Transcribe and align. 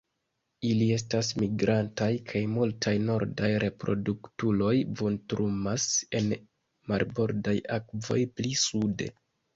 Ili 0.67 0.85
estas 0.93 1.27
migrantaj 1.41 2.07
kaj 2.31 2.41
multaj 2.53 2.93
nordaj 3.09 3.51
reproduktuloj 3.65 4.73
vintrumas 5.03 5.87
en 6.21 6.35
marbordaj 6.95 7.57
akvoj 7.81 8.19
pli 8.41 8.57
sude. 8.67 9.15